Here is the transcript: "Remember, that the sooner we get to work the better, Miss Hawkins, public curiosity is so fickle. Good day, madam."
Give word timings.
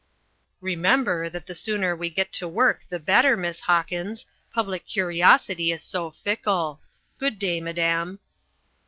"Remember, 0.61 1.29
that 1.29 1.45
the 1.45 1.53
sooner 1.53 1.95
we 1.95 2.09
get 2.09 2.33
to 2.33 2.47
work 2.47 2.83
the 2.89 2.97
better, 2.97 3.37
Miss 3.37 3.59
Hawkins, 3.59 4.25
public 4.51 4.87
curiosity 4.87 5.71
is 5.71 5.83
so 5.83 6.09
fickle. 6.09 6.81
Good 7.19 7.37
day, 7.37 7.61
madam." 7.61 8.17